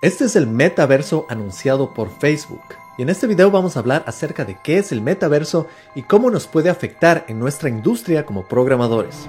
Este 0.00 0.26
es 0.26 0.36
el 0.36 0.46
metaverso 0.46 1.26
anunciado 1.28 1.92
por 1.92 2.08
Facebook. 2.08 2.62
Y 2.96 3.02
en 3.02 3.08
este 3.08 3.26
video 3.26 3.50
vamos 3.50 3.76
a 3.76 3.80
hablar 3.80 4.04
acerca 4.06 4.44
de 4.44 4.56
qué 4.62 4.78
es 4.78 4.92
el 4.92 5.02
metaverso 5.02 5.66
y 5.96 6.02
cómo 6.02 6.30
nos 6.30 6.46
puede 6.46 6.70
afectar 6.70 7.24
en 7.26 7.40
nuestra 7.40 7.68
industria 7.68 8.24
como 8.24 8.46
programadores. 8.46 9.28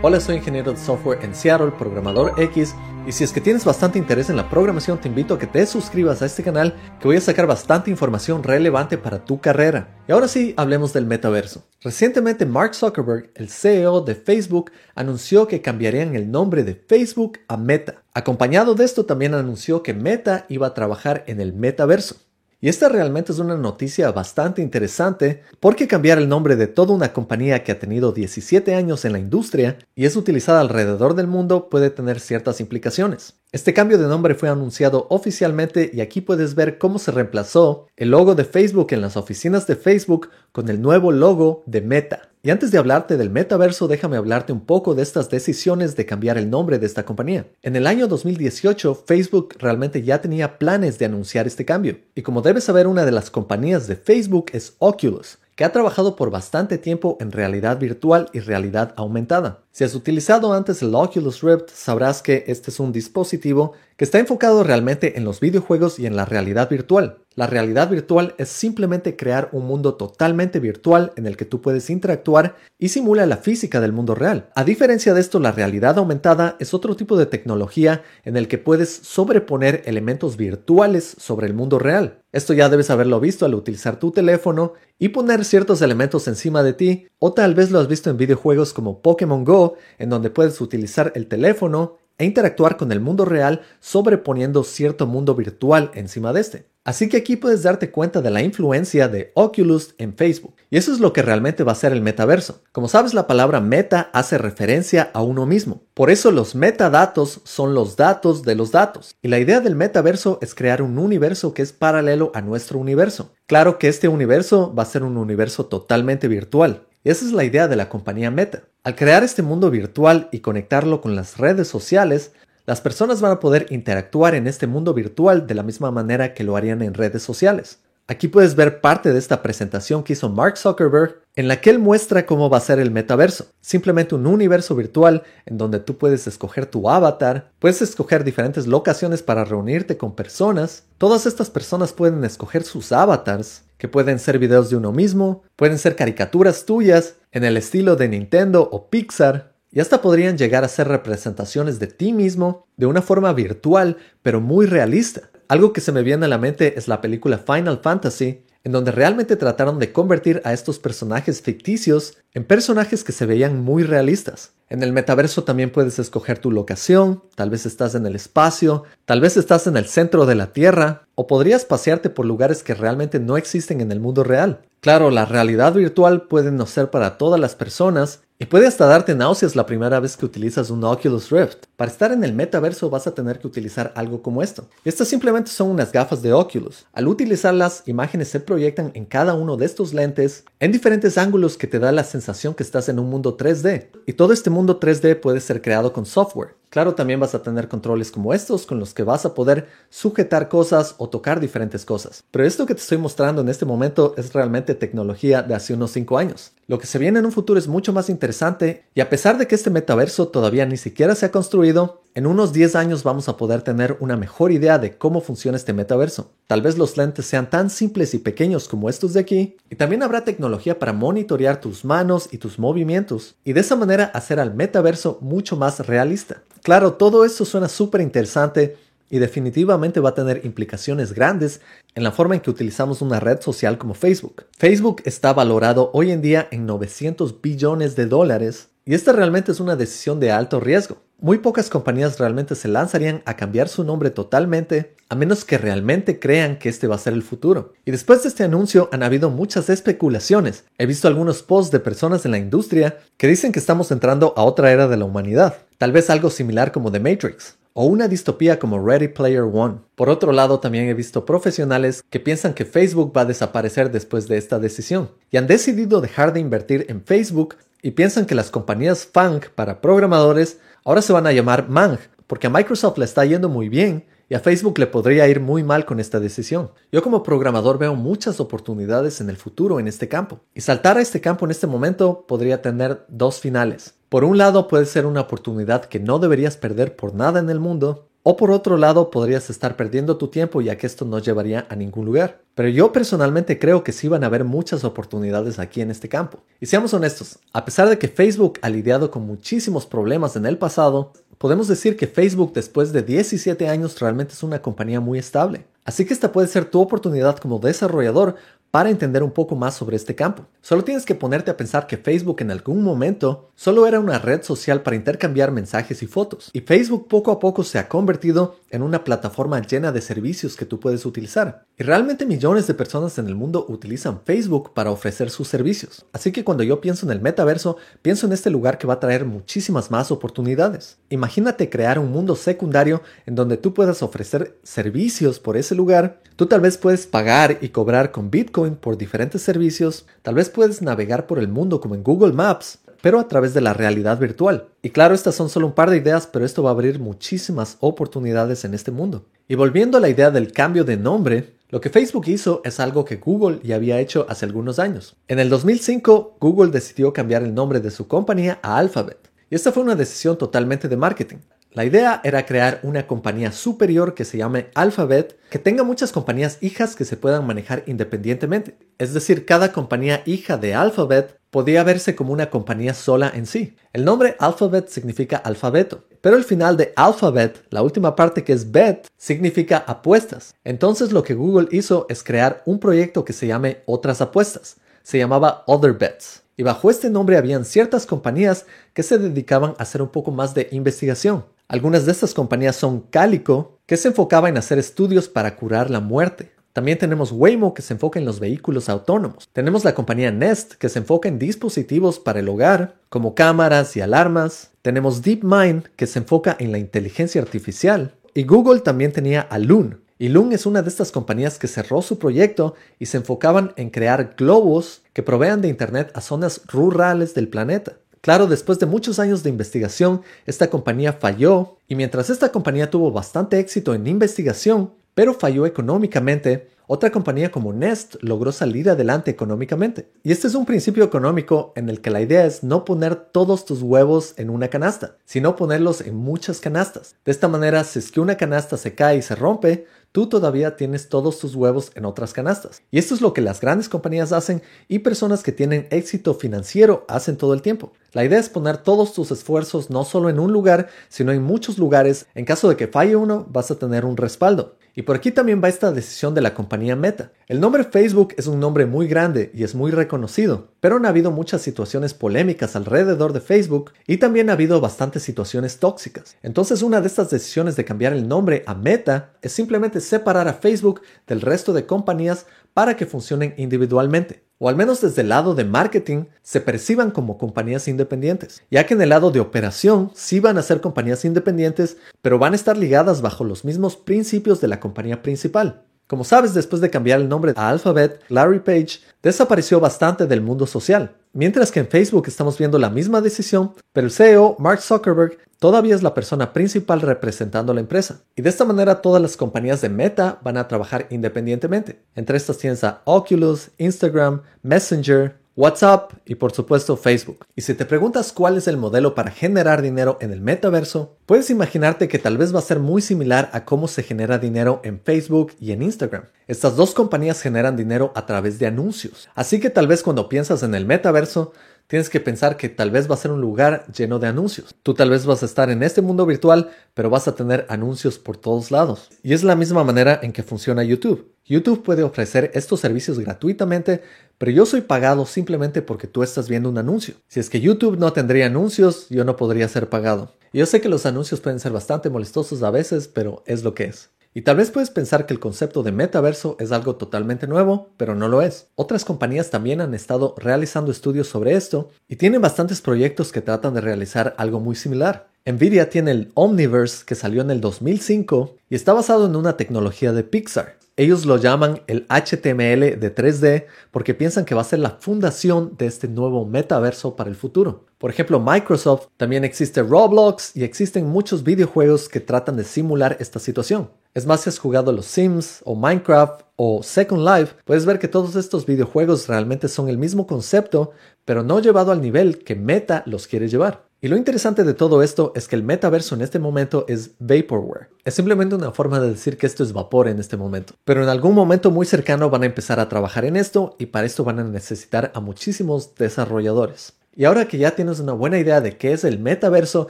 Hola, 0.00 0.20
soy 0.20 0.36
ingeniero 0.36 0.72
de 0.72 0.78
software 0.78 1.22
en 1.22 1.34
Seattle, 1.34 1.72
programador 1.72 2.32
X, 2.40 2.74
y 3.06 3.12
si 3.12 3.24
es 3.24 3.32
que 3.32 3.40
tienes 3.40 3.64
bastante 3.64 3.98
interés 3.98 4.30
en 4.30 4.36
la 4.36 4.48
programación, 4.48 5.00
te 5.00 5.08
invito 5.08 5.34
a 5.34 5.38
que 5.38 5.46
te 5.46 5.64
suscribas 5.66 6.22
a 6.22 6.26
este 6.26 6.42
canal, 6.42 6.74
que 7.00 7.08
voy 7.08 7.16
a 7.16 7.20
sacar 7.20 7.46
bastante 7.46 7.90
información 7.90 8.42
relevante 8.42 8.98
para 8.98 9.24
tu 9.24 9.40
carrera. 9.40 9.96
Y 10.06 10.12
ahora 10.12 10.28
sí, 10.28 10.54
hablemos 10.56 10.92
del 10.92 11.06
metaverso. 11.06 11.64
Recientemente 11.80 12.46
Mark 12.46 12.74
Zuckerberg, 12.74 13.30
el 13.34 13.48
CEO 13.48 14.02
de 14.02 14.14
Facebook, 14.14 14.70
anunció 14.94 15.48
que 15.48 15.62
cambiarían 15.62 16.14
el 16.14 16.30
nombre 16.30 16.62
de 16.62 16.74
Facebook 16.74 17.38
a 17.48 17.56
Meta. 17.56 18.02
Acompañado 18.12 18.74
de 18.74 18.84
esto 18.84 19.06
también 19.06 19.34
anunció 19.34 19.82
que 19.82 19.94
Meta 19.94 20.44
iba 20.48 20.68
a 20.68 20.74
trabajar 20.74 21.24
en 21.26 21.40
el 21.40 21.52
metaverso. 21.52 22.16
Y 22.62 22.68
esta 22.68 22.90
realmente 22.90 23.32
es 23.32 23.38
una 23.38 23.56
noticia 23.56 24.12
bastante 24.12 24.60
interesante 24.60 25.42
porque 25.60 25.88
cambiar 25.88 26.18
el 26.18 26.28
nombre 26.28 26.56
de 26.56 26.66
toda 26.66 26.94
una 26.94 27.14
compañía 27.14 27.64
que 27.64 27.72
ha 27.72 27.78
tenido 27.78 28.12
17 28.12 28.74
años 28.74 29.06
en 29.06 29.12
la 29.12 29.18
industria 29.18 29.78
y 29.94 30.04
es 30.04 30.14
utilizada 30.14 30.60
alrededor 30.60 31.14
del 31.14 31.26
mundo 31.26 31.70
puede 31.70 31.88
tener 31.88 32.20
ciertas 32.20 32.60
implicaciones. 32.60 33.39
Este 33.52 33.74
cambio 33.74 33.98
de 33.98 34.06
nombre 34.06 34.36
fue 34.36 34.48
anunciado 34.48 35.08
oficialmente 35.10 35.90
y 35.92 36.02
aquí 36.02 36.20
puedes 36.20 36.54
ver 36.54 36.78
cómo 36.78 37.00
se 37.00 37.10
reemplazó 37.10 37.88
el 37.96 38.10
logo 38.10 38.36
de 38.36 38.44
Facebook 38.44 38.86
en 38.90 39.00
las 39.00 39.16
oficinas 39.16 39.66
de 39.66 39.74
Facebook 39.74 40.30
con 40.52 40.68
el 40.68 40.80
nuevo 40.80 41.10
logo 41.10 41.64
de 41.66 41.80
Meta. 41.80 42.30
Y 42.44 42.50
antes 42.50 42.70
de 42.70 42.78
hablarte 42.78 43.16
del 43.16 43.28
metaverso, 43.28 43.88
déjame 43.88 44.16
hablarte 44.16 44.52
un 44.52 44.64
poco 44.64 44.94
de 44.94 45.02
estas 45.02 45.30
decisiones 45.30 45.96
de 45.96 46.06
cambiar 46.06 46.38
el 46.38 46.48
nombre 46.48 46.78
de 46.78 46.86
esta 46.86 47.04
compañía. 47.04 47.48
En 47.62 47.74
el 47.74 47.88
año 47.88 48.06
2018, 48.06 48.94
Facebook 48.94 49.56
realmente 49.58 50.02
ya 50.04 50.20
tenía 50.20 50.56
planes 50.56 51.00
de 51.00 51.06
anunciar 51.06 51.48
este 51.48 51.64
cambio. 51.64 51.98
Y 52.14 52.22
como 52.22 52.42
debes 52.42 52.62
saber, 52.62 52.86
una 52.86 53.04
de 53.04 53.10
las 53.10 53.30
compañías 53.30 53.88
de 53.88 53.96
Facebook 53.96 54.52
es 54.52 54.76
Oculus, 54.78 55.38
que 55.60 55.64
ha 55.66 55.72
trabajado 55.72 56.16
por 56.16 56.30
bastante 56.30 56.78
tiempo 56.78 57.18
en 57.20 57.32
realidad 57.32 57.78
virtual 57.78 58.30
y 58.32 58.40
realidad 58.40 58.94
aumentada. 58.96 59.58
Si 59.72 59.84
has 59.84 59.94
utilizado 59.94 60.54
antes 60.54 60.80
el 60.80 60.94
Oculus 60.94 61.42
Rift, 61.42 61.68
sabrás 61.68 62.22
que 62.22 62.44
este 62.46 62.70
es 62.70 62.80
un 62.80 62.92
dispositivo 62.92 63.74
que 64.00 64.04
está 64.04 64.18
enfocado 64.18 64.64
realmente 64.64 65.18
en 65.18 65.24
los 65.24 65.40
videojuegos 65.40 65.98
y 65.98 66.06
en 66.06 66.16
la 66.16 66.24
realidad 66.24 66.70
virtual. 66.70 67.18
La 67.34 67.46
realidad 67.46 67.90
virtual 67.90 68.34
es 68.38 68.48
simplemente 68.48 69.14
crear 69.14 69.50
un 69.52 69.66
mundo 69.66 69.96
totalmente 69.96 70.58
virtual 70.58 71.12
en 71.16 71.26
el 71.26 71.36
que 71.36 71.44
tú 71.44 71.60
puedes 71.60 71.90
interactuar 71.90 72.56
y 72.78 72.88
simula 72.88 73.26
la 73.26 73.36
física 73.36 73.78
del 73.78 73.92
mundo 73.92 74.14
real. 74.14 74.48
A 74.54 74.64
diferencia 74.64 75.12
de 75.12 75.20
esto, 75.20 75.38
la 75.38 75.52
realidad 75.52 75.98
aumentada 75.98 76.56
es 76.60 76.72
otro 76.72 76.96
tipo 76.96 77.18
de 77.18 77.26
tecnología 77.26 78.02
en 78.24 78.38
el 78.38 78.48
que 78.48 78.56
puedes 78.56 78.88
sobreponer 78.88 79.82
elementos 79.84 80.38
virtuales 80.38 81.14
sobre 81.18 81.46
el 81.46 81.52
mundo 81.52 81.78
real. 81.78 82.22
Esto 82.32 82.54
ya 82.54 82.70
debes 82.70 82.88
haberlo 82.88 83.20
visto 83.20 83.44
al 83.44 83.54
utilizar 83.54 83.98
tu 83.98 84.12
teléfono 84.12 84.72
y 84.98 85.10
poner 85.10 85.44
ciertos 85.44 85.82
elementos 85.82 86.26
encima 86.26 86.62
de 86.62 86.72
ti, 86.72 87.06
o 87.18 87.34
tal 87.34 87.54
vez 87.54 87.70
lo 87.70 87.78
has 87.78 87.88
visto 87.88 88.08
en 88.08 88.16
videojuegos 88.16 88.72
como 88.72 89.02
Pokémon 89.02 89.44
Go, 89.44 89.74
en 89.98 90.08
donde 90.08 90.30
puedes 90.30 90.60
utilizar 90.60 91.12
el 91.14 91.26
teléfono 91.26 91.99
e 92.20 92.24
interactuar 92.26 92.76
con 92.76 92.92
el 92.92 93.00
mundo 93.00 93.24
real 93.24 93.62
sobreponiendo 93.80 94.62
cierto 94.62 95.06
mundo 95.06 95.34
virtual 95.34 95.90
encima 95.94 96.32
de 96.32 96.40
este. 96.42 96.70
Así 96.84 97.08
que 97.08 97.18
aquí 97.18 97.36
puedes 97.36 97.62
darte 97.62 97.90
cuenta 97.90 98.22
de 98.22 98.30
la 98.30 98.42
influencia 98.42 99.08
de 99.08 99.32
Oculus 99.34 99.94
en 99.98 100.14
Facebook. 100.14 100.54
Y 100.70 100.78
eso 100.78 100.92
es 100.92 101.00
lo 101.00 101.12
que 101.12 101.22
realmente 101.22 101.62
va 101.62 101.72
a 101.72 101.76
ser 101.76 101.92
el 101.92 102.00
metaverso. 102.00 102.62
Como 102.72 102.88
sabes, 102.88 103.12
la 103.12 103.26
palabra 103.26 103.60
meta 103.60 104.10
hace 104.12 104.38
referencia 104.38 105.10
a 105.12 105.22
uno 105.22 105.44
mismo. 105.44 105.82
Por 105.94 106.10
eso 106.10 106.30
los 106.30 106.54
metadatos 106.54 107.42
son 107.44 107.74
los 107.74 107.96
datos 107.96 108.42
de 108.42 108.54
los 108.54 108.70
datos. 108.70 109.14
Y 109.20 109.28
la 109.28 109.38
idea 109.38 109.60
del 109.60 109.76
metaverso 109.76 110.38
es 110.40 110.54
crear 110.54 110.80
un 110.80 110.98
universo 110.98 111.52
que 111.52 111.62
es 111.62 111.72
paralelo 111.72 112.32
a 112.34 112.40
nuestro 112.40 112.78
universo. 112.78 113.34
Claro 113.46 113.78
que 113.78 113.88
este 113.88 114.08
universo 114.08 114.74
va 114.74 114.82
a 114.82 114.86
ser 114.86 115.02
un 115.02 115.16
universo 115.18 115.66
totalmente 115.66 116.28
virtual. 116.28 116.86
Esa 117.02 117.24
es 117.24 117.32
la 117.32 117.44
idea 117.44 117.66
de 117.66 117.76
la 117.76 117.88
compañía 117.88 118.30
Meta. 118.30 118.64
Al 118.84 118.94
crear 118.94 119.24
este 119.24 119.40
mundo 119.40 119.70
virtual 119.70 120.28
y 120.32 120.40
conectarlo 120.40 121.00
con 121.00 121.16
las 121.16 121.38
redes 121.38 121.66
sociales, 121.66 122.32
las 122.66 122.82
personas 122.82 123.22
van 123.22 123.32
a 123.32 123.40
poder 123.40 123.66
interactuar 123.70 124.34
en 124.34 124.46
este 124.46 124.66
mundo 124.66 124.92
virtual 124.92 125.46
de 125.46 125.54
la 125.54 125.62
misma 125.62 125.90
manera 125.90 126.34
que 126.34 126.44
lo 126.44 126.56
harían 126.56 126.82
en 126.82 126.92
redes 126.92 127.22
sociales. 127.22 127.78
Aquí 128.06 128.28
puedes 128.28 128.54
ver 128.54 128.82
parte 128.82 129.14
de 129.14 129.18
esta 129.18 129.40
presentación 129.40 130.02
que 130.02 130.12
hizo 130.12 130.28
Mark 130.28 130.58
Zuckerberg, 130.58 131.22
en 131.36 131.48
la 131.48 131.62
que 131.62 131.70
él 131.70 131.78
muestra 131.78 132.26
cómo 132.26 132.50
va 132.50 132.58
a 132.58 132.60
ser 132.60 132.78
el 132.78 132.90
metaverso. 132.90 133.46
Simplemente 133.62 134.14
un 134.14 134.26
universo 134.26 134.74
virtual 134.74 135.22
en 135.46 135.56
donde 135.56 135.80
tú 135.80 135.96
puedes 135.96 136.26
escoger 136.26 136.66
tu 136.66 136.90
avatar, 136.90 137.50
puedes 137.60 137.80
escoger 137.80 138.24
diferentes 138.24 138.66
locaciones 138.66 139.22
para 139.22 139.44
reunirte 139.44 139.96
con 139.96 140.14
personas. 140.14 140.82
Todas 140.98 141.24
estas 141.24 141.48
personas 141.48 141.94
pueden 141.94 142.24
escoger 142.24 142.62
sus 142.64 142.92
avatars, 142.92 143.62
que 143.80 143.88
pueden 143.88 144.18
ser 144.18 144.38
videos 144.38 144.68
de 144.68 144.76
uno 144.76 144.92
mismo, 144.92 145.42
pueden 145.56 145.78
ser 145.78 145.96
caricaturas 145.96 146.66
tuyas 146.66 147.16
en 147.32 147.44
el 147.44 147.56
estilo 147.56 147.96
de 147.96 148.08
Nintendo 148.08 148.68
o 148.70 148.90
Pixar, 148.90 149.54
y 149.72 149.80
hasta 149.80 150.02
podrían 150.02 150.36
llegar 150.36 150.64
a 150.64 150.68
ser 150.68 150.86
representaciones 150.86 151.78
de 151.78 151.86
ti 151.86 152.12
mismo 152.12 152.66
de 152.76 152.84
una 152.84 153.00
forma 153.00 153.32
virtual, 153.32 153.96
pero 154.20 154.42
muy 154.42 154.66
realista. 154.66 155.30
Algo 155.48 155.72
que 155.72 155.80
se 155.80 155.92
me 155.92 156.02
viene 156.02 156.26
a 156.26 156.28
la 156.28 156.36
mente 156.36 156.78
es 156.78 156.88
la 156.88 157.00
película 157.00 157.38
Final 157.38 157.80
Fantasy, 157.82 158.44
en 158.64 158.72
donde 158.72 158.92
realmente 158.92 159.36
trataron 159.36 159.78
de 159.78 159.92
convertir 159.92 160.42
a 160.44 160.52
estos 160.52 160.78
personajes 160.78 161.40
ficticios 161.40 162.18
en 162.34 162.44
personajes 162.44 163.04
que 163.04 163.12
se 163.12 163.26
veían 163.26 163.60
muy 163.60 163.82
realistas. 163.82 164.52
En 164.68 164.82
el 164.82 164.92
metaverso 164.92 165.44
también 165.44 165.72
puedes 165.72 165.98
escoger 165.98 166.38
tu 166.38 166.50
locación, 166.50 167.24
tal 167.34 167.50
vez 167.50 167.66
estás 167.66 167.94
en 167.94 168.06
el 168.06 168.14
espacio, 168.14 168.84
tal 169.04 169.20
vez 169.20 169.36
estás 169.36 169.66
en 169.66 169.76
el 169.76 169.86
centro 169.86 170.26
de 170.26 170.36
la 170.36 170.52
Tierra, 170.52 171.08
o 171.16 171.26
podrías 171.26 171.64
pasearte 171.64 172.08
por 172.10 172.24
lugares 172.24 172.62
que 172.62 172.74
realmente 172.74 173.18
no 173.18 173.36
existen 173.36 173.80
en 173.80 173.90
el 173.90 173.98
mundo 173.98 174.22
real. 174.22 174.60
Claro, 174.80 175.10
la 175.10 175.26
realidad 175.26 175.74
virtual 175.74 176.22
puede 176.22 176.50
no 176.50 176.64
ser 176.64 176.88
para 176.88 177.18
todas 177.18 177.38
las 177.38 177.54
personas 177.54 178.20
y 178.38 178.46
puede 178.46 178.66
hasta 178.66 178.86
darte 178.86 179.14
náuseas 179.14 179.54
la 179.54 179.66
primera 179.66 180.00
vez 180.00 180.16
que 180.16 180.24
utilizas 180.24 180.70
un 180.70 180.82
Oculus 180.82 181.28
Rift. 181.28 181.66
Para 181.76 181.90
estar 181.90 182.12
en 182.12 182.24
el 182.24 182.32
metaverso 182.32 182.88
vas 182.88 183.06
a 183.06 183.14
tener 183.14 183.38
que 183.38 183.46
utilizar 183.46 183.92
algo 183.94 184.22
como 184.22 184.42
esto. 184.42 184.66
Estas 184.82 185.08
simplemente 185.08 185.50
son 185.50 185.68
unas 185.68 185.92
gafas 185.92 186.22
de 186.22 186.32
Oculus. 186.32 186.86
Al 186.94 187.08
utilizarlas, 187.08 187.82
imágenes 187.84 188.28
se 188.28 188.40
proyectan 188.40 188.90
en 188.94 189.04
cada 189.04 189.34
uno 189.34 189.58
de 189.58 189.66
estos 189.66 189.92
lentes 189.92 190.44
en 190.60 190.72
diferentes 190.72 191.18
ángulos 191.18 191.58
que 191.58 191.66
te 191.66 191.78
da 191.78 191.92
la 191.92 192.04
sensación 192.04 192.54
que 192.54 192.62
estás 192.62 192.88
en 192.88 192.98
un 192.98 193.10
mundo 193.10 193.36
3D. 193.36 193.88
Y 194.06 194.14
todo 194.14 194.32
este 194.32 194.48
mundo 194.48 194.80
3D 194.80 195.20
puede 195.20 195.40
ser 195.40 195.60
creado 195.60 195.92
con 195.92 196.06
software. 196.06 196.59
Claro, 196.70 196.94
también 196.94 197.18
vas 197.18 197.34
a 197.34 197.42
tener 197.42 197.66
controles 197.68 198.12
como 198.12 198.32
estos 198.32 198.64
con 198.64 198.78
los 198.78 198.94
que 198.94 199.02
vas 199.02 199.26
a 199.26 199.34
poder 199.34 199.66
sujetar 199.88 200.48
cosas 200.48 200.94
o 200.98 201.08
tocar 201.08 201.40
diferentes 201.40 201.84
cosas. 201.84 202.22
Pero 202.30 202.44
esto 202.44 202.64
que 202.64 202.74
te 202.76 202.80
estoy 202.80 202.98
mostrando 202.98 203.42
en 203.42 203.48
este 203.48 203.64
momento 203.64 204.14
es 204.16 204.32
realmente 204.32 204.74
tecnología 204.76 205.42
de 205.42 205.54
hace 205.54 205.74
unos 205.74 205.90
5 205.90 206.16
años. 206.16 206.52
Lo 206.70 206.78
que 206.78 206.86
se 206.86 207.00
viene 207.00 207.18
en 207.18 207.26
un 207.26 207.32
futuro 207.32 207.58
es 207.58 207.66
mucho 207.66 207.92
más 207.92 208.08
interesante 208.08 208.84
y 208.94 209.00
a 209.00 209.10
pesar 209.10 209.38
de 209.38 209.48
que 209.48 209.56
este 209.56 209.70
metaverso 209.70 210.28
todavía 210.28 210.66
ni 210.66 210.76
siquiera 210.76 211.16
se 211.16 211.26
ha 211.26 211.32
construido, 211.32 212.02
en 212.14 212.28
unos 212.28 212.52
10 212.52 212.76
años 212.76 213.02
vamos 213.02 213.28
a 213.28 213.36
poder 213.36 213.62
tener 213.62 213.96
una 213.98 214.16
mejor 214.16 214.52
idea 214.52 214.78
de 214.78 214.96
cómo 214.96 215.20
funciona 215.20 215.56
este 215.56 215.72
metaverso. 215.72 216.30
Tal 216.46 216.62
vez 216.62 216.78
los 216.78 216.96
lentes 216.96 217.26
sean 217.26 217.50
tan 217.50 217.70
simples 217.70 218.14
y 218.14 218.18
pequeños 218.18 218.68
como 218.68 218.88
estos 218.88 219.14
de 219.14 219.18
aquí, 219.18 219.56
y 219.68 219.74
también 219.74 220.04
habrá 220.04 220.24
tecnología 220.24 220.78
para 220.78 220.92
monitorear 220.92 221.60
tus 221.60 221.84
manos 221.84 222.28
y 222.30 222.38
tus 222.38 222.60
movimientos, 222.60 223.34
y 223.42 223.52
de 223.52 223.62
esa 223.62 223.74
manera 223.74 224.04
hacer 224.04 224.38
al 224.38 224.54
metaverso 224.54 225.18
mucho 225.20 225.56
más 225.56 225.84
realista. 225.88 226.44
Claro, 226.62 226.92
todo 226.92 227.24
esto 227.24 227.44
suena 227.44 227.68
súper 227.68 228.00
interesante 228.00 228.76
y 229.10 229.18
definitivamente 229.18 230.00
va 230.00 230.10
a 230.10 230.14
tener 230.14 230.40
implicaciones 230.44 231.12
grandes 231.12 231.60
en 231.94 232.04
la 232.04 232.12
forma 232.12 232.36
en 232.36 232.40
que 232.40 232.50
utilizamos 232.50 233.02
una 233.02 233.20
red 233.20 233.40
social 233.40 233.76
como 233.76 233.94
Facebook. 233.94 234.44
Facebook 234.56 235.02
está 235.04 235.32
valorado 235.32 235.90
hoy 235.92 236.12
en 236.12 236.22
día 236.22 236.48
en 236.50 236.64
900 236.64 237.42
billones 237.42 237.96
de 237.96 238.06
dólares 238.06 238.68
y 238.86 238.94
esta 238.94 239.12
realmente 239.12 239.52
es 239.52 239.60
una 239.60 239.76
decisión 239.76 240.20
de 240.20 240.30
alto 240.30 240.58
riesgo. 240.60 241.02
Muy 241.18 241.38
pocas 241.38 241.68
compañías 241.68 242.18
realmente 242.18 242.54
se 242.54 242.66
lanzarían 242.66 243.22
a 243.26 243.36
cambiar 243.36 243.68
su 243.68 243.84
nombre 243.84 244.08
totalmente 244.08 244.96
a 245.10 245.16
menos 245.16 245.44
que 245.44 245.58
realmente 245.58 246.18
crean 246.18 246.58
que 246.58 246.70
este 246.70 246.86
va 246.86 246.94
a 246.94 246.98
ser 246.98 247.12
el 247.12 247.22
futuro. 247.22 247.74
Y 247.84 247.90
después 247.90 248.22
de 248.22 248.30
este 248.30 248.44
anuncio 248.44 248.88
han 248.90 249.02
habido 249.02 249.28
muchas 249.28 249.68
especulaciones. 249.68 250.64
He 250.78 250.86
visto 250.86 251.08
algunos 251.08 251.42
posts 251.42 251.72
de 251.72 251.80
personas 251.80 252.24
en 252.24 252.30
la 252.30 252.38
industria 252.38 252.98
que 253.18 253.26
dicen 253.26 253.52
que 253.52 253.58
estamos 253.58 253.90
entrando 253.90 254.32
a 254.36 254.44
otra 254.44 254.72
era 254.72 254.88
de 254.88 254.96
la 254.96 255.04
humanidad, 255.04 255.58
tal 255.76 255.92
vez 255.92 256.08
algo 256.08 256.30
similar 256.30 256.72
como 256.72 256.90
The 256.90 257.00
Matrix 257.00 257.59
o 257.72 257.86
una 257.86 258.08
distopía 258.08 258.58
como 258.58 258.84
Ready 258.84 259.08
Player 259.08 259.42
One. 259.42 259.78
Por 259.94 260.08
otro 260.08 260.32
lado, 260.32 260.60
también 260.60 260.88
he 260.88 260.94
visto 260.94 261.24
profesionales 261.24 262.02
que 262.10 262.20
piensan 262.20 262.54
que 262.54 262.64
Facebook 262.64 263.16
va 263.16 263.22
a 263.22 263.26
desaparecer 263.26 263.90
después 263.90 264.28
de 264.28 264.38
esta 264.38 264.58
decisión 264.58 265.10
y 265.30 265.36
han 265.36 265.46
decidido 265.46 266.00
dejar 266.00 266.32
de 266.32 266.40
invertir 266.40 266.86
en 266.88 267.02
Facebook 267.02 267.56
y 267.82 267.92
piensan 267.92 268.26
que 268.26 268.34
las 268.34 268.50
compañías 268.50 269.06
FANG 269.06 269.50
para 269.54 269.80
programadores 269.80 270.58
ahora 270.84 271.02
se 271.02 271.12
van 271.12 271.26
a 271.26 271.32
llamar 271.32 271.68
MANG 271.68 271.98
porque 272.26 272.46
a 272.46 272.50
Microsoft 272.50 272.98
le 272.98 273.04
está 273.04 273.24
yendo 273.24 273.48
muy 273.48 273.68
bien 273.68 274.04
y 274.30 274.34
a 274.34 274.40
Facebook 274.40 274.78
le 274.78 274.86
podría 274.86 275.26
ir 275.26 275.40
muy 275.40 275.64
mal 275.64 275.84
con 275.84 275.98
esta 275.98 276.20
decisión. 276.20 276.70
Yo 276.92 277.02
como 277.02 277.24
programador 277.24 277.78
veo 277.78 277.96
muchas 277.96 278.38
oportunidades 278.38 279.20
en 279.20 279.28
el 279.28 279.36
futuro 279.36 279.80
en 279.80 279.88
este 279.88 280.06
campo. 280.06 280.38
Y 280.54 280.60
saltar 280.60 280.96
a 280.96 281.00
este 281.00 281.20
campo 281.20 281.44
en 281.44 281.50
este 281.50 281.66
momento 281.66 282.24
podría 282.28 282.62
tener 282.62 283.04
dos 283.08 283.40
finales. 283.40 283.94
Por 284.10 284.24
un 284.24 284.38
lado 284.38 284.66
puede 284.66 284.86
ser 284.86 285.06
una 285.06 285.20
oportunidad 285.20 285.84
que 285.84 286.00
no 286.00 286.18
deberías 286.18 286.56
perder 286.56 286.96
por 286.96 287.14
nada 287.14 287.38
en 287.38 287.48
el 287.48 287.60
mundo, 287.60 288.08
O 288.22 288.36
por 288.36 288.50
otro 288.50 288.76
lado, 288.76 289.10
podrías 289.10 289.48
estar 289.48 289.76
perdiendo 289.76 290.18
tu 290.18 290.28
tiempo 290.28 290.60
ya 290.60 290.76
que 290.76 290.86
esto 290.86 291.06
no 291.06 291.20
llevaría 291.20 291.66
a 291.70 291.74
ningún 291.74 292.04
lugar. 292.04 292.42
Pero 292.54 292.68
yo 292.68 292.92
personalmente 292.92 293.58
creo 293.58 293.82
que 293.82 293.92
sí 293.92 294.08
van 294.08 294.24
a 294.24 294.26
haber 294.26 294.44
muchas 294.44 294.84
oportunidades 294.84 295.58
aquí 295.58 295.80
en 295.80 295.90
este 295.90 296.10
campo. 296.10 296.40
Y 296.60 296.66
seamos 296.66 296.92
honestos, 296.92 297.38
a 297.54 297.64
pesar 297.64 297.88
de 297.88 297.98
que 297.98 298.08
Facebook 298.08 298.58
ha 298.60 298.68
lidiado 298.68 299.10
con 299.10 299.26
muchísimos 299.26 299.86
problemas 299.86 300.36
en 300.36 300.44
el 300.44 300.58
pasado, 300.58 301.12
podemos 301.38 301.66
decir 301.66 301.96
que 301.96 302.06
Facebook 302.06 302.52
después 302.52 302.92
de 302.92 303.02
17 303.02 303.66
años 303.68 303.98
realmente 303.98 304.34
es 304.34 304.42
una 304.42 304.60
compañía 304.60 305.00
muy 305.00 305.18
estable. 305.18 305.64
Así 305.86 306.04
que 306.04 306.12
esta 306.12 306.30
puede 306.30 306.48
ser 306.48 306.66
tu 306.66 306.78
oportunidad 306.82 307.38
como 307.38 307.58
desarrollador 307.58 308.34
para 308.70 308.90
entender 308.90 309.22
un 309.22 309.32
poco 309.32 309.56
más 309.56 309.74
sobre 309.74 309.96
este 309.96 310.14
campo. 310.14 310.46
Solo 310.60 310.84
tienes 310.84 311.04
que 311.04 311.14
ponerte 311.14 311.50
a 311.50 311.56
pensar 311.56 311.86
que 311.86 311.96
Facebook 311.96 312.40
en 312.40 312.50
algún 312.50 312.82
momento 312.82 313.50
solo 313.54 313.86
era 313.86 313.98
una 313.98 314.18
red 314.18 314.42
social 314.42 314.82
para 314.82 314.96
intercambiar 314.96 315.50
mensajes 315.50 316.02
y 316.02 316.06
fotos, 316.06 316.50
y 316.52 316.60
Facebook 316.60 317.08
poco 317.08 317.32
a 317.32 317.38
poco 317.38 317.64
se 317.64 317.78
ha 317.78 317.88
convertido 317.88 318.56
en 318.70 318.82
una 318.82 319.02
plataforma 319.02 319.60
llena 319.60 319.90
de 319.90 320.00
servicios 320.00 320.56
que 320.56 320.66
tú 320.66 320.78
puedes 320.78 321.04
utilizar. 321.04 321.64
Y 321.76 321.82
realmente 321.82 322.26
millones 322.26 322.66
de 322.66 322.74
personas 322.74 323.18
en 323.18 323.26
el 323.26 323.34
mundo 323.34 323.66
utilizan 323.68 324.20
Facebook 324.24 324.72
para 324.74 324.90
ofrecer 324.90 325.30
sus 325.30 325.48
servicios. 325.48 326.04
Así 326.12 326.30
que 326.30 326.44
cuando 326.44 326.62
yo 326.62 326.80
pienso 326.80 327.06
en 327.06 327.12
el 327.12 327.20
metaverso, 327.20 327.76
pienso 328.02 328.26
en 328.26 328.32
este 328.32 328.50
lugar 328.50 328.78
que 328.78 328.86
va 328.86 328.94
a 328.94 329.00
traer 329.00 329.24
muchísimas 329.24 329.90
más 329.90 330.10
oportunidades. 330.10 330.98
Imagínate 331.08 331.70
crear 331.70 331.98
un 331.98 332.12
mundo 332.12 332.36
secundario 332.36 333.02
en 333.26 333.34
donde 333.34 333.56
tú 333.56 333.74
puedas 333.74 334.02
ofrecer 334.02 334.58
servicios 334.62 335.40
por 335.40 335.56
ese 335.56 335.74
lugar. 335.74 336.20
Tú 336.36 336.46
tal 336.46 336.60
vez 336.60 336.78
puedes 336.78 337.06
pagar 337.06 337.58
y 337.60 337.70
cobrar 337.70 338.12
con 338.12 338.30
Bitcoin 338.30 338.59
por 338.80 338.98
diferentes 338.98 339.42
servicios. 339.42 340.06
Tal 340.22 340.34
vez 340.34 340.50
puedes 340.50 340.82
navegar 340.82 341.26
por 341.26 341.38
el 341.38 341.48
mundo 341.48 341.80
como 341.80 341.94
en 341.94 342.02
Google 342.02 342.32
Maps 342.32 342.78
pero 343.02 343.18
a 343.18 343.28
través 343.28 343.54
de 343.54 343.60
la 343.60 343.72
realidad 343.72 344.18
virtual. 344.18 344.68
Y 344.82 344.90
claro, 344.90 345.14
estas 345.14 345.34
son 345.34 345.48
solo 345.48 345.66
un 345.66 345.74
par 345.74 345.90
de 345.90 345.96
ideas, 345.96 346.26
pero 346.26 346.44
esto 346.44 346.62
va 346.62 346.70
a 346.70 346.72
abrir 346.72 346.98
muchísimas 346.98 347.76
oportunidades 347.80 348.64
en 348.64 348.74
este 348.74 348.90
mundo. 348.90 349.26
Y 349.48 349.54
volviendo 349.54 349.98
a 349.98 350.00
la 350.00 350.08
idea 350.08 350.30
del 350.30 350.52
cambio 350.52 350.84
de 350.84 350.96
nombre, 350.96 351.54
lo 351.70 351.80
que 351.80 351.90
Facebook 351.90 352.28
hizo 352.28 352.60
es 352.64 352.80
algo 352.80 353.04
que 353.04 353.16
Google 353.16 353.60
ya 353.62 353.76
había 353.76 354.00
hecho 354.00 354.26
hace 354.28 354.44
algunos 354.44 354.78
años. 354.78 355.16
En 355.28 355.38
el 355.38 355.48
2005, 355.48 356.36
Google 356.40 356.70
decidió 356.70 357.12
cambiar 357.12 357.42
el 357.42 357.54
nombre 357.54 357.80
de 357.80 357.90
su 357.90 358.06
compañía 358.06 358.58
a 358.62 358.76
Alphabet. 358.76 359.30
Y 359.50 359.54
esta 359.54 359.72
fue 359.72 359.82
una 359.82 359.96
decisión 359.96 360.38
totalmente 360.38 360.88
de 360.88 360.96
marketing. 360.96 361.38
La 361.72 361.84
idea 361.84 362.20
era 362.24 362.46
crear 362.46 362.80
una 362.82 363.06
compañía 363.06 363.52
superior 363.52 364.14
que 364.14 364.24
se 364.24 364.36
llame 364.36 364.70
Alphabet, 364.74 365.38
que 365.50 365.60
tenga 365.60 365.84
muchas 365.84 366.10
compañías 366.10 366.58
hijas 366.62 366.96
que 366.96 367.04
se 367.04 367.16
puedan 367.16 367.46
manejar 367.46 367.84
independientemente. 367.86 368.76
Es 368.98 369.14
decir, 369.14 369.46
cada 369.46 369.72
compañía 369.72 370.22
hija 370.26 370.56
de 370.56 370.74
Alphabet 370.74 371.38
podía 371.50 371.84
verse 371.84 372.16
como 372.16 372.32
una 372.32 372.50
compañía 372.50 372.92
sola 372.92 373.30
en 373.32 373.46
sí. 373.46 373.76
El 373.92 374.04
nombre 374.04 374.34
Alphabet 374.40 374.88
significa 374.88 375.36
alfabeto, 375.36 376.02
pero 376.20 376.36
el 376.36 376.42
final 376.42 376.76
de 376.76 376.92
Alphabet, 376.96 377.64
la 377.70 377.82
última 377.82 378.16
parte 378.16 378.42
que 378.42 378.52
es 378.52 378.72
bet, 378.72 379.06
significa 379.16 379.84
apuestas. 379.86 380.56
Entonces 380.64 381.12
lo 381.12 381.22
que 381.22 381.34
Google 381.34 381.68
hizo 381.70 382.06
es 382.08 382.24
crear 382.24 382.64
un 382.66 382.80
proyecto 382.80 383.24
que 383.24 383.32
se 383.32 383.46
llame 383.46 383.82
Otras 383.86 384.20
Apuestas. 384.20 384.78
Se 385.04 385.18
llamaba 385.18 385.62
Other 385.68 385.92
Bets. 385.92 386.42
Y 386.56 386.64
bajo 386.64 386.90
este 386.90 387.10
nombre 387.10 387.36
habían 387.36 387.64
ciertas 387.64 388.06
compañías 388.06 388.66
que 388.92 389.04
se 389.04 389.18
dedicaban 389.18 389.76
a 389.78 389.84
hacer 389.84 390.02
un 390.02 390.08
poco 390.08 390.32
más 390.32 390.52
de 390.52 390.66
investigación. 390.72 391.44
Algunas 391.70 392.04
de 392.04 392.10
estas 392.10 392.34
compañías 392.34 392.74
son 392.74 392.98
Calico, 392.98 393.78
que 393.86 393.96
se 393.96 394.08
enfocaba 394.08 394.48
en 394.48 394.58
hacer 394.58 394.80
estudios 394.80 395.28
para 395.28 395.54
curar 395.54 395.88
la 395.88 396.00
muerte. 396.00 396.50
También 396.72 396.98
tenemos 396.98 397.30
Waymo 397.30 397.74
que 397.74 397.82
se 397.82 397.94
enfoca 397.94 398.18
en 398.18 398.24
los 398.24 398.40
vehículos 398.40 398.88
autónomos. 398.88 399.48
Tenemos 399.52 399.84
la 399.84 399.94
compañía 399.94 400.32
Nest 400.32 400.72
que 400.72 400.88
se 400.88 400.98
enfoca 400.98 401.28
en 401.28 401.38
dispositivos 401.38 402.18
para 402.18 402.40
el 402.40 402.48
hogar, 402.48 402.96
como 403.08 403.36
cámaras 403.36 403.96
y 403.96 404.00
alarmas. 404.00 404.72
Tenemos 404.82 405.22
DeepMind 405.22 405.84
que 405.94 406.08
se 406.08 406.18
enfoca 406.18 406.56
en 406.58 406.72
la 406.72 406.78
inteligencia 406.78 407.40
artificial. 407.40 408.16
Y 408.34 408.42
Google 408.42 408.80
también 408.80 409.12
tenía 409.12 409.40
a 409.40 409.60
Loon. 409.60 410.00
Y 410.18 410.28
Loon 410.28 410.50
es 410.52 410.66
una 410.66 410.82
de 410.82 410.88
estas 410.88 411.12
compañías 411.12 411.56
que 411.60 411.68
cerró 411.68 412.02
su 412.02 412.18
proyecto 412.18 412.74
y 412.98 413.06
se 413.06 413.18
enfocaban 413.18 413.74
en 413.76 413.90
crear 413.90 414.34
globos 414.36 415.02
que 415.12 415.22
provean 415.22 415.60
de 415.60 415.68
Internet 415.68 416.10
a 416.14 416.20
zonas 416.20 416.62
rurales 416.66 417.32
del 417.34 417.46
planeta. 417.46 417.92
Claro, 418.20 418.46
después 418.46 418.78
de 418.78 418.86
muchos 418.86 419.18
años 419.18 419.42
de 419.42 419.48
investigación, 419.50 420.20
esta 420.44 420.68
compañía 420.68 421.14
falló 421.14 421.78
y 421.88 421.94
mientras 421.94 422.28
esta 422.28 422.52
compañía 422.52 422.90
tuvo 422.90 423.10
bastante 423.12 423.58
éxito 423.58 423.94
en 423.94 424.06
investigación, 424.06 424.92
pero 425.14 425.32
falló 425.32 425.64
económicamente, 425.64 426.68
otra 426.92 427.12
compañía 427.12 427.52
como 427.52 427.72
Nest 427.72 428.16
logró 428.20 428.50
salir 428.50 428.90
adelante 428.90 429.30
económicamente. 429.30 430.10
Y 430.24 430.32
este 430.32 430.48
es 430.48 430.56
un 430.56 430.66
principio 430.66 431.04
económico 431.04 431.72
en 431.76 431.88
el 431.88 432.00
que 432.00 432.10
la 432.10 432.20
idea 432.20 432.44
es 432.44 432.64
no 432.64 432.84
poner 432.84 433.14
todos 433.14 433.64
tus 433.64 433.80
huevos 433.80 434.34
en 434.38 434.50
una 434.50 434.66
canasta, 434.66 435.16
sino 435.24 435.54
ponerlos 435.54 436.00
en 436.00 436.16
muchas 436.16 436.58
canastas. 436.58 437.14
De 437.24 437.30
esta 437.30 437.46
manera, 437.46 437.84
si 437.84 438.00
es 438.00 438.10
que 438.10 438.18
una 438.18 438.36
canasta 438.36 438.76
se 438.76 438.96
cae 438.96 439.18
y 439.18 439.22
se 439.22 439.36
rompe, 439.36 439.86
tú 440.10 440.28
todavía 440.28 440.74
tienes 440.74 441.08
todos 441.08 441.38
tus 441.38 441.54
huevos 441.54 441.92
en 441.94 442.06
otras 442.06 442.32
canastas. 442.32 442.82
Y 442.90 442.98
esto 442.98 443.14
es 443.14 443.20
lo 443.20 443.32
que 443.34 443.40
las 443.40 443.60
grandes 443.60 443.88
compañías 443.88 444.32
hacen 444.32 444.60
y 444.88 444.98
personas 444.98 445.44
que 445.44 445.52
tienen 445.52 445.86
éxito 445.90 446.34
financiero 446.34 447.04
hacen 447.06 447.36
todo 447.36 447.54
el 447.54 447.62
tiempo. 447.62 447.92
La 448.12 448.24
idea 448.24 448.40
es 448.40 448.48
poner 448.48 448.78
todos 448.78 449.12
tus 449.12 449.30
esfuerzos 449.30 449.90
no 449.90 450.04
solo 450.04 450.28
en 450.28 450.40
un 450.40 450.52
lugar, 450.52 450.88
sino 451.08 451.30
en 451.30 451.44
muchos 451.44 451.78
lugares. 451.78 452.26
En 452.34 452.44
caso 452.44 452.68
de 452.68 452.76
que 452.76 452.88
falle 452.88 453.14
uno, 453.14 453.46
vas 453.48 453.70
a 453.70 453.78
tener 453.78 454.04
un 454.04 454.16
respaldo. 454.16 454.76
Y 454.94 455.02
por 455.02 455.16
aquí 455.16 455.30
también 455.30 455.62
va 455.62 455.68
esta 455.68 455.92
decisión 455.92 456.34
de 456.34 456.40
la 456.40 456.52
compañía 456.52 456.79
Meta. 456.80 457.32
El 457.46 457.60
nombre 457.60 457.84
Facebook 457.84 458.34
es 458.36 458.46
un 458.46 458.58
nombre 458.58 458.86
muy 458.86 459.06
grande 459.06 459.50
y 459.54 459.64
es 459.64 459.74
muy 459.74 459.90
reconocido, 459.90 460.68
pero 460.80 460.96
han 460.96 461.06
habido 461.06 461.30
muchas 461.30 461.62
situaciones 461.62 462.14
polémicas 462.14 462.74
alrededor 462.76 463.32
de 463.32 463.40
Facebook 463.40 463.92
y 464.06 464.16
también 464.16 464.50
ha 464.50 464.54
habido 464.54 464.80
bastantes 464.80 465.22
situaciones 465.22 465.78
tóxicas. 465.78 466.36
Entonces 466.42 466.82
una 466.82 467.00
de 467.00 467.06
estas 467.06 467.30
decisiones 467.30 467.76
de 467.76 467.84
cambiar 467.84 468.12
el 468.12 468.26
nombre 468.26 468.64
a 468.66 468.74
Meta 468.74 469.34
es 469.42 469.52
simplemente 469.52 470.00
separar 470.00 470.48
a 470.48 470.54
Facebook 470.54 471.02
del 471.26 471.40
resto 471.40 471.72
de 471.72 471.86
compañías 471.86 472.46
para 472.72 472.96
que 472.96 473.06
funcionen 473.06 473.54
individualmente 473.56 474.44
o 474.62 474.68
al 474.68 474.76
menos 474.76 475.00
desde 475.00 475.22
el 475.22 475.30
lado 475.30 475.54
de 475.54 475.64
marketing, 475.64 476.24
se 476.42 476.60
perciban 476.60 477.10
como 477.10 477.38
compañías 477.38 477.88
independientes, 477.88 478.62
ya 478.70 478.84
que 478.84 478.92
en 478.92 479.00
el 479.00 479.08
lado 479.08 479.30
de 479.30 479.40
operación 479.40 480.10
sí 480.14 480.38
van 480.38 480.58
a 480.58 480.62
ser 480.62 480.82
compañías 480.82 481.24
independientes, 481.24 481.96
pero 482.20 482.38
van 482.38 482.52
a 482.52 482.56
estar 482.56 482.76
ligadas 482.76 483.22
bajo 483.22 483.42
los 483.42 483.64
mismos 483.64 483.96
principios 483.96 484.60
de 484.60 484.68
la 484.68 484.78
compañía 484.78 485.22
principal. 485.22 485.84
Como 486.10 486.24
sabes, 486.24 486.54
después 486.54 486.82
de 486.82 486.90
cambiar 486.90 487.20
el 487.20 487.28
nombre 487.28 487.52
a 487.54 487.68
Alphabet, 487.68 488.20
Larry 488.30 488.58
Page 488.58 488.98
desapareció 489.22 489.78
bastante 489.78 490.26
del 490.26 490.40
mundo 490.40 490.66
social. 490.66 491.14
Mientras 491.32 491.70
que 491.70 491.78
en 491.78 491.86
Facebook 491.86 492.24
estamos 492.26 492.58
viendo 492.58 492.80
la 492.80 492.90
misma 492.90 493.20
decisión, 493.20 493.74
pero 493.92 494.08
el 494.08 494.12
CEO, 494.12 494.56
Mark 494.58 494.80
Zuckerberg, 494.80 495.38
todavía 495.60 495.94
es 495.94 496.02
la 496.02 496.12
persona 496.12 496.52
principal 496.52 497.00
representando 497.00 497.72
la 497.72 497.78
empresa. 497.78 498.22
Y 498.34 498.42
de 498.42 498.50
esta 498.50 498.64
manera 498.64 499.00
todas 499.00 499.22
las 499.22 499.36
compañías 499.36 499.82
de 499.82 499.88
Meta 499.88 500.40
van 500.42 500.56
a 500.56 500.66
trabajar 500.66 501.06
independientemente. 501.10 502.02
Entre 502.16 502.36
estas 502.36 502.58
tienes 502.58 502.82
a 502.82 503.02
Oculus, 503.04 503.70
Instagram, 503.78 504.42
Messenger, 504.62 505.36
WhatsApp 505.56 506.12
y 506.24 506.36
por 506.36 506.52
supuesto 506.52 506.96
Facebook. 506.96 507.44
Y 507.56 507.62
si 507.62 507.74
te 507.74 507.84
preguntas 507.84 508.32
cuál 508.32 508.56
es 508.56 508.68
el 508.68 508.76
modelo 508.76 509.14
para 509.14 509.30
generar 509.30 509.82
dinero 509.82 510.16
en 510.20 510.32
el 510.32 510.40
metaverso, 510.40 511.16
puedes 511.26 511.50
imaginarte 511.50 512.08
que 512.08 512.18
tal 512.18 512.38
vez 512.38 512.54
va 512.54 512.60
a 512.60 512.62
ser 512.62 512.78
muy 512.78 513.02
similar 513.02 513.50
a 513.52 513.64
cómo 513.64 513.88
se 513.88 514.02
genera 514.02 514.38
dinero 514.38 514.80
en 514.84 515.00
Facebook 515.00 515.52
y 515.60 515.72
en 515.72 515.82
Instagram. 515.82 516.24
Estas 516.46 516.76
dos 516.76 516.94
compañías 516.94 517.42
generan 517.42 517.76
dinero 517.76 518.12
a 518.14 518.26
través 518.26 518.58
de 518.58 518.66
anuncios. 518.66 519.28
Así 519.34 519.60
que 519.60 519.70
tal 519.70 519.86
vez 519.86 520.02
cuando 520.02 520.28
piensas 520.28 520.62
en 520.62 520.74
el 520.74 520.86
metaverso, 520.86 521.52
tienes 521.90 522.08
que 522.08 522.20
pensar 522.20 522.56
que 522.56 522.68
tal 522.68 522.92
vez 522.92 523.10
va 523.10 523.14
a 523.14 523.18
ser 523.18 523.32
un 523.32 523.40
lugar 523.40 523.84
lleno 523.92 524.20
de 524.20 524.28
anuncios. 524.28 524.76
Tú 524.84 524.94
tal 524.94 525.10
vez 525.10 525.26
vas 525.26 525.42
a 525.42 525.46
estar 525.46 525.70
en 525.70 525.82
este 525.82 526.02
mundo 526.02 526.24
virtual, 526.24 526.70
pero 526.94 527.10
vas 527.10 527.26
a 527.26 527.34
tener 527.34 527.66
anuncios 527.68 528.16
por 528.16 528.36
todos 528.36 528.70
lados. 528.70 529.08
Y 529.24 529.32
es 529.32 529.42
la 529.42 529.56
misma 529.56 529.82
manera 529.82 530.20
en 530.22 530.32
que 530.32 530.44
funciona 530.44 530.84
YouTube. 530.84 531.34
YouTube 531.44 531.82
puede 531.82 532.04
ofrecer 532.04 532.52
estos 532.54 532.78
servicios 532.78 533.18
gratuitamente, 533.18 534.02
pero 534.38 534.52
yo 534.52 534.66
soy 534.66 534.82
pagado 534.82 535.26
simplemente 535.26 535.82
porque 535.82 536.06
tú 536.06 536.22
estás 536.22 536.48
viendo 536.48 536.68
un 536.68 536.78
anuncio. 536.78 537.16
Si 537.26 537.40
es 537.40 537.50
que 537.50 537.60
YouTube 537.60 537.98
no 537.98 538.12
tendría 538.12 538.46
anuncios, 538.46 539.08
yo 539.10 539.24
no 539.24 539.34
podría 539.34 539.66
ser 539.66 539.88
pagado. 539.88 540.32
Yo 540.52 540.66
sé 540.66 540.80
que 540.80 540.88
los 540.88 541.06
anuncios 541.06 541.40
pueden 541.40 541.58
ser 541.58 541.72
bastante 541.72 542.08
molestosos 542.08 542.62
a 542.62 542.70
veces, 542.70 543.08
pero 543.08 543.42
es 543.46 543.64
lo 543.64 543.74
que 543.74 543.86
es. 543.86 544.10
Y 544.32 544.42
tal 544.42 544.58
vez 544.58 544.70
puedes 544.70 544.90
pensar 544.90 545.26
que 545.26 545.34
el 545.34 545.40
concepto 545.40 545.82
de 545.82 545.90
metaverso 545.90 546.54
es 546.60 546.70
algo 546.70 546.94
totalmente 546.94 547.48
nuevo, 547.48 547.88
pero 547.96 548.14
no 548.14 548.28
lo 548.28 548.42
es. 548.42 548.68
Otras 548.76 549.04
compañías 549.04 549.50
también 549.50 549.80
han 549.80 549.92
estado 549.92 550.36
realizando 550.38 550.92
estudios 550.92 551.26
sobre 551.26 551.54
esto 551.54 551.90
y 552.08 552.14
tienen 552.14 552.40
bastantes 552.40 552.80
proyectos 552.80 553.32
que 553.32 553.40
tratan 553.40 553.74
de 553.74 553.80
realizar 553.80 554.34
algo 554.38 554.60
muy 554.60 554.76
similar. 554.76 555.30
Nvidia 555.44 555.90
tiene 555.90 556.12
el 556.12 556.30
Omniverse 556.34 557.04
que 557.04 557.16
salió 557.16 557.42
en 557.42 557.50
el 557.50 557.60
2005 557.60 558.54
y 558.68 558.76
está 558.76 558.92
basado 558.92 559.26
en 559.26 559.34
una 559.34 559.56
tecnología 559.56 560.12
de 560.12 560.22
Pixar. 560.22 560.78
Ellos 560.96 561.24
lo 561.24 561.36
llaman 561.36 561.80
el 561.86 562.06
HTML 562.08 563.00
de 563.00 563.14
3D 563.14 563.66
porque 563.90 564.14
piensan 564.14 564.44
que 564.44 564.54
va 564.54 564.60
a 564.60 564.64
ser 564.64 564.80
la 564.80 564.98
fundación 565.00 565.74
de 565.76 565.86
este 565.86 566.06
nuevo 566.06 566.44
metaverso 566.44 567.16
para 567.16 567.30
el 567.30 567.36
futuro. 567.36 567.86
Por 567.98 568.10
ejemplo, 568.10 568.38
Microsoft, 568.38 569.06
también 569.16 569.44
existe 569.44 569.82
Roblox 569.82 570.54
y 570.56 570.62
existen 570.62 571.06
muchos 571.06 571.42
videojuegos 571.42 572.08
que 572.08 572.20
tratan 572.20 572.56
de 572.56 572.64
simular 572.64 573.16
esta 573.18 573.38
situación. 573.38 573.90
Es 574.12 574.26
más, 574.26 574.40
si 574.40 574.48
has 574.48 574.58
jugado 574.58 574.90
los 574.90 575.06
Sims 575.06 575.60
o 575.64 575.76
Minecraft 575.76 576.42
o 576.56 576.82
Second 576.82 577.24
Life, 577.24 577.54
puedes 577.64 577.86
ver 577.86 578.00
que 578.00 578.08
todos 578.08 578.34
estos 578.34 578.66
videojuegos 578.66 579.28
realmente 579.28 579.68
son 579.68 579.88
el 579.88 579.98
mismo 579.98 580.26
concepto, 580.26 580.90
pero 581.24 581.44
no 581.44 581.60
llevado 581.60 581.92
al 581.92 582.00
nivel 582.00 582.42
que 582.42 582.56
Meta 582.56 583.04
los 583.06 583.28
quiere 583.28 583.48
llevar. 583.48 583.84
Y 584.00 584.08
lo 584.08 584.16
interesante 584.16 584.64
de 584.64 584.74
todo 584.74 585.02
esto 585.04 585.32
es 585.36 585.46
que 585.46 585.54
el 585.54 585.62
metaverso 585.62 586.16
en 586.16 586.22
este 586.22 586.40
momento 586.40 586.86
es 586.88 587.12
vaporware. 587.20 587.90
Es 588.04 588.14
simplemente 588.14 588.56
una 588.56 588.72
forma 588.72 588.98
de 588.98 589.10
decir 589.10 589.36
que 589.36 589.46
esto 589.46 589.62
es 589.62 589.72
vapor 589.72 590.08
en 590.08 590.18
este 590.18 590.36
momento. 590.36 590.74
Pero 590.84 591.02
en 591.02 591.08
algún 591.08 591.34
momento 591.34 591.70
muy 591.70 591.86
cercano 591.86 592.30
van 592.30 592.42
a 592.42 592.46
empezar 592.46 592.80
a 592.80 592.88
trabajar 592.88 593.26
en 593.26 593.36
esto 593.36 593.76
y 593.78 593.86
para 593.86 594.06
esto 594.06 594.24
van 594.24 594.40
a 594.40 594.44
necesitar 594.44 595.12
a 595.14 595.20
muchísimos 595.20 595.94
desarrolladores. 595.94 596.94
Y 597.14 597.26
ahora 597.26 597.46
que 597.46 597.58
ya 597.58 597.72
tienes 597.72 598.00
una 598.00 598.14
buena 598.14 598.38
idea 598.38 598.60
de 598.60 598.76
qué 598.76 598.92
es 598.92 599.04
el 599.04 599.18
metaverso 599.18 599.88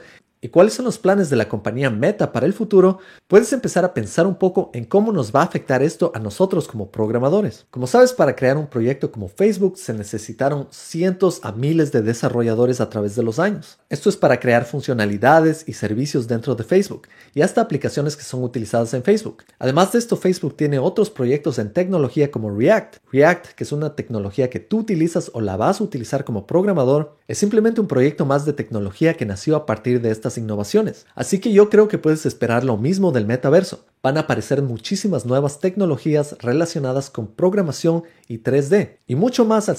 y 0.41 0.49
cuáles 0.49 0.73
son 0.73 0.85
los 0.85 0.97
planes 0.97 1.29
de 1.29 1.35
la 1.35 1.47
compañía 1.47 1.91
Meta 1.91 2.31
para 2.31 2.47
el 2.47 2.53
futuro, 2.53 2.97
puedes 3.27 3.53
empezar 3.53 3.85
a 3.85 3.93
pensar 3.93 4.25
un 4.25 4.35
poco 4.35 4.71
en 4.73 4.85
cómo 4.85 5.13
nos 5.13 5.33
va 5.33 5.41
a 5.41 5.45
afectar 5.45 5.83
esto 5.83 6.11
a 6.15 6.19
nosotros 6.19 6.67
como 6.67 6.89
programadores. 6.89 7.67
Como 7.69 7.85
sabes, 7.85 8.11
para 8.11 8.35
crear 8.35 8.57
un 8.57 8.65
proyecto 8.65 9.11
como 9.11 9.27
Facebook 9.27 9.77
se 9.77 9.93
necesitaron 9.93 10.67
cientos 10.71 11.41
a 11.43 11.51
miles 11.51 11.91
de 11.91 12.01
desarrolladores 12.01 12.81
a 12.81 12.89
través 12.89 13.15
de 13.15 13.21
los 13.21 13.37
años. 13.37 13.77
Esto 13.89 14.09
es 14.09 14.17
para 14.17 14.39
crear 14.39 14.65
funcionalidades 14.65 15.63
y 15.67 15.73
servicios 15.73 16.27
dentro 16.27 16.55
de 16.55 16.63
Facebook 16.63 17.07
y 17.35 17.41
hasta 17.41 17.61
aplicaciones 17.61 18.17
que 18.17 18.23
son 18.23 18.43
utilizadas 18.43 18.95
en 18.95 19.03
Facebook. 19.03 19.43
Además 19.59 19.91
de 19.91 19.99
esto, 19.99 20.17
Facebook 20.17 20.57
tiene 20.57 20.79
otros 20.79 21.11
proyectos 21.11 21.59
en 21.59 21.71
tecnología 21.71 22.31
como 22.31 22.49
React. 22.49 22.95
React, 23.11 23.47
que 23.49 23.63
es 23.63 23.71
una 23.71 23.95
tecnología 23.95 24.49
que 24.49 24.59
tú 24.59 24.79
utilizas 24.79 25.29
o 25.35 25.41
la 25.41 25.55
vas 25.55 25.81
a 25.81 25.83
utilizar 25.83 26.25
como 26.25 26.47
programador, 26.47 27.17
es 27.27 27.37
simplemente 27.37 27.79
un 27.79 27.87
proyecto 27.87 28.25
más 28.25 28.45
de 28.45 28.53
tecnología 28.53 29.13
que 29.13 29.25
nació 29.25 29.55
a 29.55 29.65
partir 29.65 30.01
de 30.01 30.09
innovaciones. 30.37 31.05
Así 31.15 31.39
que 31.39 31.51
yo 31.51 31.69
creo 31.69 31.87
que 31.87 31.97
puedes 31.97 32.25
esperar 32.25 32.63
lo 32.63 32.77
mismo 32.77 33.11
del 33.11 33.25
metaverso. 33.25 33.85
Van 34.03 34.17
a 34.17 34.21
aparecer 34.21 34.61
muchísimas 34.61 35.25
nuevas 35.25 35.59
tecnologías 35.59 36.35
relacionadas 36.39 37.09
con 37.09 37.27
programación 37.27 38.03
y 38.27 38.39
3D, 38.39 38.97
y 39.07 39.15
mucho 39.15 39.45
más 39.45 39.69
al 39.69 39.69